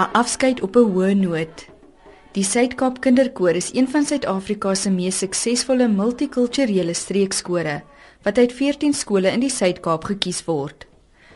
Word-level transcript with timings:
'n 0.00 0.12
Afskeid 0.12 0.60
op 0.64 0.76
'n 0.76 0.86
hoë 0.92 1.14
noot. 1.14 1.66
Die 2.32 2.44
Suid-Kaap 2.44 3.00
Kinderkoor 3.00 3.50
is 3.50 3.70
een 3.74 3.88
van 3.88 4.04
Suid-Afrika 4.04 4.74
se 4.74 4.90
mees 4.90 5.18
suksesvolle 5.18 5.88
multikulturele 5.88 6.94
streekskore 6.94 7.82
wat 8.22 8.38
uit 8.38 8.52
14 8.52 8.94
skole 8.94 9.28
in 9.28 9.40
die 9.40 9.50
Suid-Kaap 9.50 10.04
gekies 10.04 10.44
word. 10.44 10.86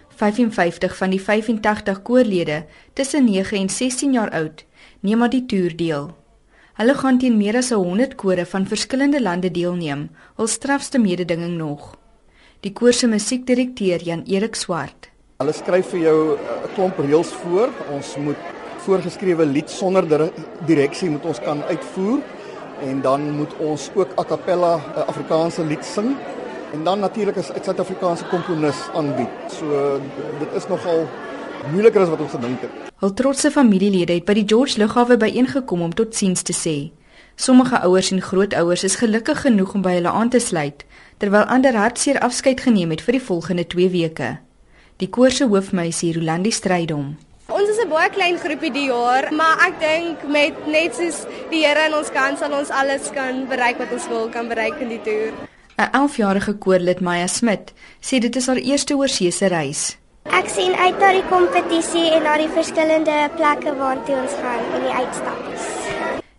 55 0.09 0.97
van 0.97 1.11
die 1.11 1.21
85 1.21 2.03
koorlede 2.03 2.65
tussen 2.93 3.25
9 3.25 3.59
en 3.59 3.69
16 3.69 4.13
jaar 4.13 4.31
oud 4.31 4.65
neem 5.01 5.23
aan 5.23 5.31
die 5.31 5.47
toer 5.47 5.77
deel. 5.77 6.15
Hulle 6.75 6.95
gaan 6.95 7.19
teen 7.19 7.37
meer 7.37 7.57
as 7.57 7.71
100 7.71 8.15
kore 8.15 8.47
van 8.47 8.67
verskillende 8.67 9.23
lande 9.23 9.51
deelneem, 9.51 10.09
hul 10.37 10.47
strafste 10.47 10.99
mededinging 10.99 11.57
nog. 11.57 11.99
Die 12.61 12.73
koor 12.73 12.93
se 12.93 13.07
musiekdirekteur 13.07 14.03
Jan 14.03 14.23
Erik 14.27 14.55
Swart. 14.55 15.11
Hulle 15.43 15.53
skryf 15.53 15.89
vir 15.91 16.01
jou 16.01 16.19
'n 16.39 16.69
klomp 16.75 16.99
reëls 16.99 17.33
voor. 17.43 17.69
Ons 17.91 18.17
moet 18.17 18.54
voorgeskrewe 18.85 19.47
lied 19.47 19.71
sonder 19.71 20.31
direksie 20.69 21.11
moet 21.11 21.25
ons 21.25 21.41
kan 21.41 21.63
uitvoer 21.71 22.21
en 22.85 23.01
dan 23.01 23.31
moet 23.31 23.53
ons 23.59 23.91
ook 23.95 24.13
a 24.19 24.25
cappella 24.25 24.77
'n 24.77 25.09
Afrikaanse 25.09 25.65
lied 25.65 25.85
sing 25.85 26.17
en 26.73 26.85
dan 26.85 27.01
natuurlik 27.01 27.37
'n 27.37 27.43
Suid-Afrikaanse 27.43 28.25
komponis 28.25 28.89
aanbied. 28.95 29.35
So 29.49 30.01
dit 30.39 30.49
is 30.55 30.67
nogal 30.69 31.09
moeiliker 31.73 32.01
as 32.01 32.09
wat 32.09 32.21
ons 32.21 32.31
gedink 32.31 32.61
het. 32.61 32.71
Hul 32.99 33.13
trotse 33.13 33.51
familielede 33.51 34.13
het 34.13 34.25
by 34.25 34.33
die 34.33 34.47
George 34.47 34.79
Lughawe 34.79 35.17
byeengekom 35.17 35.83
om 35.83 35.95
totsiens 35.95 36.43
te 36.43 36.53
sê. 36.53 36.93
Sommige 37.37 37.81
ouers 37.81 38.11
en 38.11 38.21
grootouers 38.21 38.85
is 38.85 38.97
gelukkig 38.97 39.41
genoeg 39.41 39.75
om 39.75 39.83
by 39.83 39.91
hulle 39.91 40.11
aan 40.11 40.29
te 40.29 40.39
sluit, 40.39 40.85
terwyl 41.17 41.45
ander 41.45 41.75
hartseer 41.75 42.21
afskeid 42.21 42.61
geneem 42.61 42.91
het 42.91 43.01
vir 43.01 43.13
die 43.13 43.23
volgende 43.23 43.67
2 43.67 43.89
weke. 43.89 44.39
Die 44.97 45.09
koor 45.09 45.31
se 45.31 45.45
hoofmeisie 45.45 46.13
Rolandi 46.13 46.51
Strydom 46.51 47.17
'n 47.85 47.91
baie 47.93 48.09
klein 48.09 48.39
groepie 48.41 48.71
die 48.73 48.87
jaar, 48.89 49.27
maar 49.37 49.61
ek 49.67 49.75
dink 49.81 50.23
met 50.33 50.61
net 50.67 50.95
soos 50.97 51.25
die 51.51 51.65
Here 51.67 51.83
in 51.89 51.97
ons 51.99 52.09
kan 52.15 52.39
sal 52.41 52.55
ons 52.57 52.71
alles 52.73 53.11
kan 53.13 53.45
bereik 53.51 53.77
wat 53.83 53.93
ons 53.93 54.07
wil 54.09 54.31
kan 54.33 54.49
bereik 54.49 54.81
in 54.81 54.89
die 54.95 55.03
toer. 55.05 55.35
'n 55.77 55.91
11-jarige 55.93 56.55
koorlid 56.65 57.01
Maya 57.01 57.27
Smit 57.27 57.75
sê 58.01 58.21
dit 58.25 58.37
is 58.37 58.47
haar 58.47 58.57
eerste 58.57 58.97
oorseese 58.97 59.53
reis. 59.53 59.99
Ek 60.41 60.49
sien 60.49 60.73
uit 60.73 60.99
na 60.99 61.13
die 61.13 61.29
kompetisie 61.29 62.09
en 62.17 62.23
na 62.23 62.39
die 62.41 62.49
verskillende 62.49 63.29
plekke 63.37 63.77
waartoe 63.77 64.17
ons 64.17 64.35
gaan 64.41 64.65
en 64.75 64.83
die 64.89 64.97
uitstappies. 65.03 65.65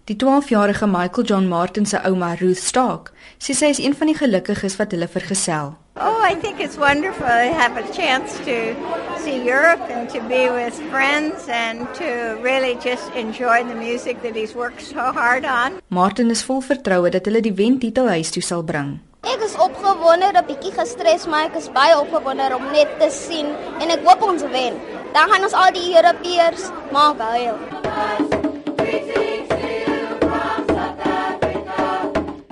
Die 0.10 0.18
12-jarige 0.18 0.88
Michael 0.88 1.28
John 1.28 1.48
Martin 1.48 1.86
se 1.86 2.02
ouma 2.02 2.34
Ruth 2.42 2.58
Stark 2.58 3.14
sê 3.38 3.54
sy 3.54 3.70
is 3.70 3.82
een 3.86 3.94
van 3.94 4.08
die 4.08 4.18
gelukkiges 4.18 4.82
wat 4.82 4.92
hulle 4.98 5.08
vergesel. 5.08 5.76
Oh, 5.98 6.20
I 6.22 6.36
think 6.36 6.60
it's 6.60 6.76
wonderful 6.76 7.26
to 7.26 7.54
have 7.56 7.78
a 7.78 7.88
chance 7.94 8.36
to 8.40 8.76
see 9.18 9.42
Europe 9.46 9.80
and 9.88 10.10
to 10.10 10.20
be 10.28 10.50
with 10.52 10.76
friends 10.92 11.48
and 11.48 11.88
to 11.96 12.36
really 12.44 12.76
just 12.84 13.10
enjoy 13.16 13.64
the 13.64 13.76
music 13.76 14.22
that 14.22 14.36
he's 14.36 14.54
worked 14.54 14.82
so 14.82 15.14
hard 15.14 15.46
on. 15.46 15.80
Martin 15.88 16.30
is 16.36 16.44
vol 16.44 16.60
vertroue 16.60 17.08
dat 17.16 17.30
hulle 17.32 17.40
die 17.40 17.56
wentitel 17.56 18.12
huis 18.12 18.34
toe 18.36 18.44
sal 18.44 18.64
bring. 18.72 19.00
Ek 19.24 19.40
is 19.48 19.56
opgewonde, 19.56 20.36
'n 20.36 20.44
bietjie 20.52 20.74
gestres, 20.76 21.24
maar 21.32 21.48
ek 21.48 21.56
is 21.64 21.72
baie 21.72 21.96
opgewonde 21.96 22.52
om 22.60 22.68
net 22.76 22.92
te 23.00 23.08
sien 23.10 23.48
en 23.80 23.88
ek 23.90 24.04
hoop 24.04 24.22
ons 24.22 24.44
wen. 24.52 24.76
Dan 25.16 25.32
gaan 25.32 25.48
ons 25.48 25.56
al 25.56 25.72
die 25.72 25.96
Europeërs 25.96 26.70
maak 26.92 27.24
huil. 27.24 27.56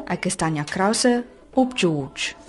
Ek 0.08 0.26
is 0.32 0.36
Tanya 0.36 0.64
Krause 0.64 1.26
op 1.54 1.76
George. 1.76 2.40